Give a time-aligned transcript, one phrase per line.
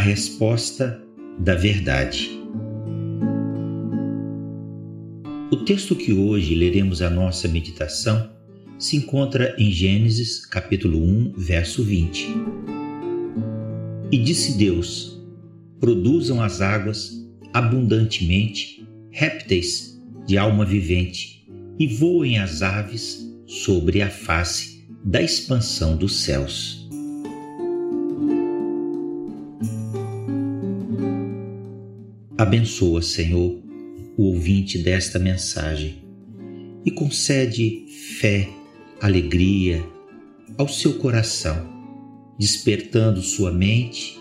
[0.00, 1.00] resposta
[1.38, 2.30] da verdade.
[5.52, 8.30] O texto que hoje leremos a nossa meditação
[8.78, 12.28] se encontra em Gênesis capítulo 1, verso 20.
[14.10, 15.22] E disse Deus:
[15.78, 17.10] Produzam as águas
[17.52, 21.46] abundantemente répteis de alma vivente
[21.78, 26.79] e voem as aves sobre a face da expansão dos céus.
[32.50, 33.62] Abençoa, Senhor,
[34.16, 36.02] o ouvinte desta mensagem
[36.84, 37.86] e concede
[38.18, 38.48] fé,
[39.00, 39.80] alegria
[40.58, 41.64] ao seu coração,
[42.36, 44.18] despertando sua mente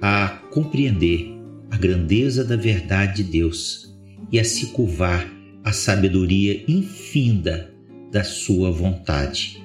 [0.00, 1.36] a compreender
[1.70, 3.94] a grandeza da verdade de Deus
[4.32, 5.30] e a se curvar
[5.62, 7.70] à sabedoria infinda
[8.10, 9.62] da sua vontade.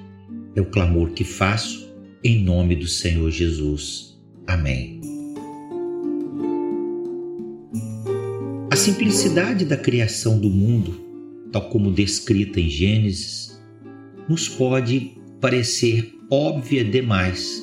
[0.54, 1.90] É o clamor que faço
[2.22, 4.20] em nome do Senhor Jesus.
[4.46, 5.11] Amém.
[8.72, 10.98] A simplicidade da criação do mundo,
[11.52, 13.62] tal como descrita em Gênesis,
[14.26, 17.62] nos pode parecer óbvia demais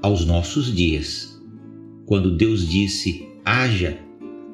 [0.00, 1.38] aos nossos dias.
[2.06, 3.98] Quando Deus disse haja,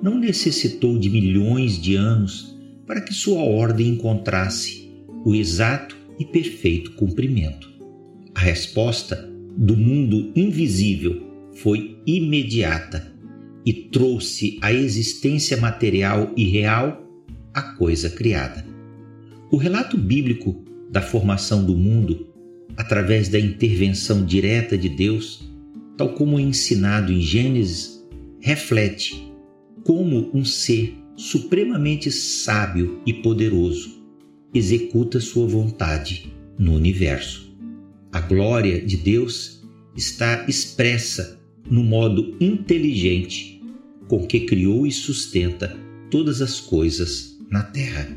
[0.02, 4.90] não necessitou de milhões de anos para que sua ordem encontrasse
[5.24, 7.70] o exato e perfeito cumprimento.
[8.34, 11.22] A resposta do mundo invisível
[11.54, 13.16] foi imediata
[13.64, 17.04] e trouxe à existência material e real
[17.52, 18.64] a coisa criada.
[19.50, 22.28] O relato bíblico da formação do mundo,
[22.76, 25.48] através da intervenção direta de Deus,
[25.96, 28.04] tal como ensinado em Gênesis,
[28.40, 29.32] reflete
[29.84, 33.98] como um ser supremamente sábio e poderoso
[34.54, 37.54] executa sua vontade no universo.
[38.12, 39.62] A glória de Deus
[39.96, 41.37] está expressa
[41.70, 43.60] no modo inteligente
[44.08, 45.76] com que criou e sustenta
[46.10, 48.08] todas as coisas na terra.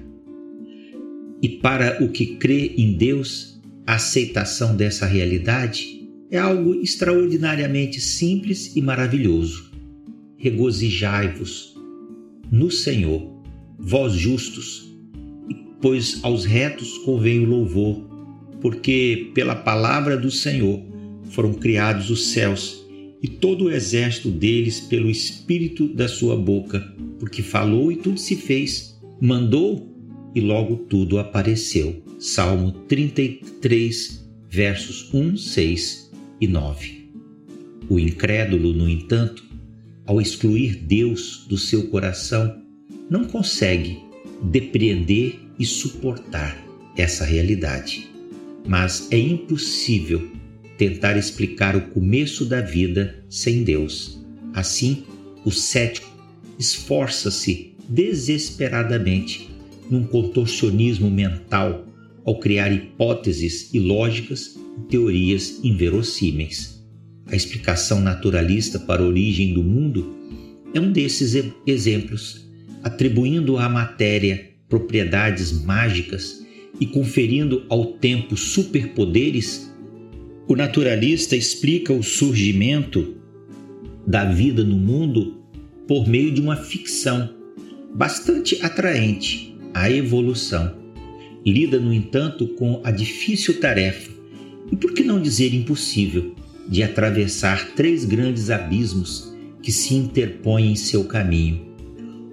[1.41, 8.75] E para o que crê em Deus, a aceitação dessa realidade é algo extraordinariamente simples
[8.75, 9.69] e maravilhoso.
[10.37, 11.75] Regozijai-vos
[12.49, 13.29] no Senhor,
[13.77, 14.89] vós justos,
[15.81, 18.07] pois aos retos convém o louvor,
[18.61, 20.81] porque pela palavra do Senhor
[21.31, 22.80] foram criados os céus
[23.21, 26.79] e todo o exército deles pelo espírito da sua boca,
[27.19, 29.91] porque falou e tudo se fez, mandou
[30.33, 32.03] e logo tudo apareceu.
[32.19, 37.11] Salmo 33, versos 1, 6 e 9.
[37.89, 39.45] O incrédulo, no entanto,
[40.05, 42.61] ao excluir Deus do seu coração,
[43.09, 43.99] não consegue
[44.43, 46.57] depreender e suportar
[46.97, 48.09] essa realidade.
[48.67, 50.31] Mas é impossível
[50.81, 54.19] tentar explicar o começo da vida sem Deus.
[54.51, 55.03] Assim,
[55.45, 56.09] o cético
[56.57, 59.47] esforça-se desesperadamente
[59.91, 61.85] num contorcionismo mental
[62.25, 66.83] ao criar hipóteses ilógicas e teorias inverossímeis.
[67.27, 70.15] A explicação naturalista para a origem do mundo
[70.73, 71.35] é um desses
[71.67, 72.49] exemplos,
[72.81, 76.43] atribuindo à matéria propriedades mágicas
[76.79, 79.70] e conferindo ao tempo superpoderes
[80.51, 83.15] o naturalista explica o surgimento
[84.05, 85.37] da vida no mundo
[85.87, 87.33] por meio de uma ficção
[87.95, 90.75] bastante atraente, a evolução.
[91.45, 94.11] Lida, no entanto, com a difícil tarefa,
[94.69, 96.35] e por que não dizer impossível,
[96.67, 101.65] de atravessar três grandes abismos que se interpõem em seu caminho.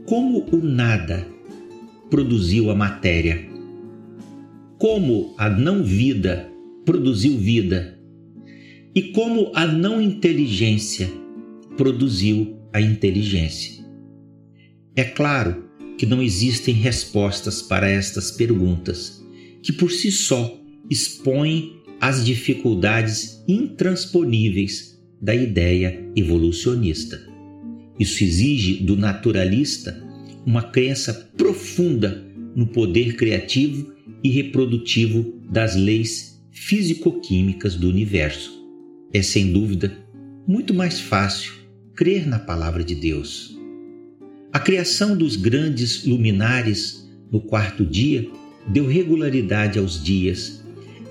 [0.07, 1.25] Como o nada
[2.11, 3.49] produziu a matéria?
[4.77, 6.51] Como a não-vida
[6.85, 7.98] produziu vida?
[8.95, 11.11] E como a não inteligência
[11.77, 13.85] produziu a inteligência.
[14.97, 19.25] É claro que não existem respostas para estas perguntas,
[19.63, 20.61] que por si só
[20.91, 27.21] expõem as dificuldades intransponíveis da ideia evolucionista.
[27.99, 30.05] Isso exige do naturalista
[30.47, 32.25] uma crença profunda
[32.55, 33.93] no poder criativo
[34.23, 38.58] e reprodutivo das leis físico-químicas do universo
[39.13, 39.93] é sem dúvida
[40.47, 41.53] muito mais fácil
[41.95, 43.59] crer na palavra de Deus.
[44.53, 48.31] A criação dos grandes luminares no quarto dia
[48.67, 50.65] deu regularidade aos dias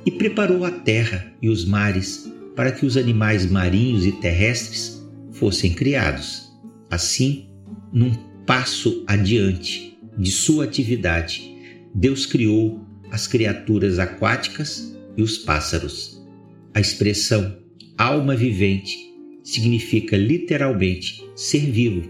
[0.06, 5.74] e preparou a terra e os mares para que os animais marinhos e terrestres fossem
[5.74, 6.52] criados.
[6.90, 7.50] Assim,
[7.94, 8.14] num
[8.46, 11.54] passo adiante de sua atividade,
[11.94, 16.26] Deus criou as criaturas aquáticas e os pássaros.
[16.74, 17.67] A expressão
[17.98, 18.96] alma vivente
[19.44, 22.04] significa literalmente ser vivo.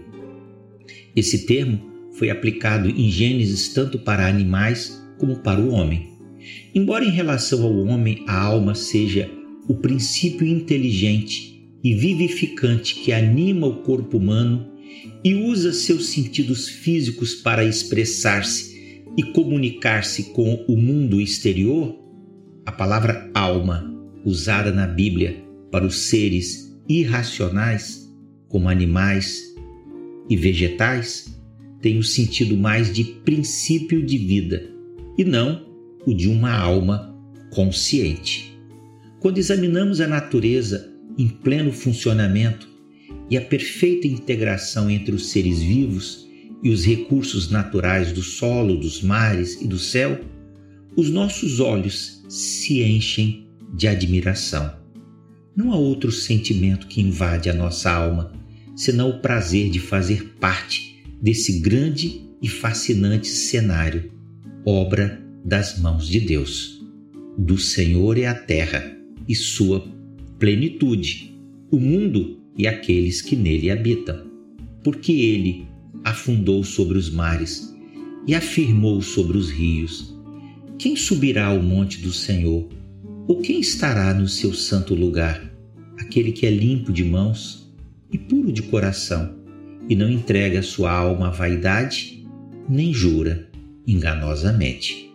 [1.16, 1.80] Esse termo
[2.12, 6.08] foi aplicado em Gênesis tanto para animais como para o homem.
[6.74, 9.30] Embora em relação ao homem a alma seja
[9.66, 14.68] o princípio inteligente e vivificante que anima o corpo humano
[15.24, 21.98] e usa seus sentidos físicos para expressar-se e comunicar-se com o mundo exterior,
[22.66, 23.84] a palavra alma,
[24.24, 28.08] usada na Bíblia para os seres irracionais,
[28.48, 29.54] como animais
[30.28, 31.38] e vegetais,
[31.80, 34.70] tem o sentido mais de princípio de vida
[35.16, 35.66] e não
[36.06, 37.14] o de uma alma
[37.50, 38.58] consciente.
[39.20, 42.68] Quando examinamos a natureza em pleno funcionamento
[43.30, 46.28] e a perfeita integração entre os seres vivos
[46.62, 50.20] e os recursos naturais do solo, dos mares e do céu,
[50.96, 54.72] os nossos olhos se enchem de admiração.
[55.58, 58.30] Não há outro sentimento que invade a nossa alma
[58.76, 64.08] senão o prazer de fazer parte desse grande e fascinante cenário,
[64.64, 66.80] obra das mãos de Deus.
[67.36, 68.96] Do Senhor é a terra
[69.28, 69.84] e sua
[70.38, 71.36] plenitude,
[71.72, 74.30] o mundo e aqueles que nele habitam.
[74.84, 75.66] Porque ele
[76.04, 77.74] afundou sobre os mares
[78.28, 80.16] e afirmou sobre os rios.
[80.78, 82.68] Quem subirá ao monte do Senhor?
[83.26, 85.47] Ou quem estará no seu santo lugar?
[85.98, 87.70] Aquele que é limpo de mãos
[88.12, 89.36] e puro de coração,
[89.88, 92.26] e não entrega sua alma à vaidade,
[92.68, 93.48] nem jura
[93.86, 95.12] enganosamente.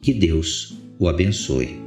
[0.00, 1.85] Que Deus o abençoe.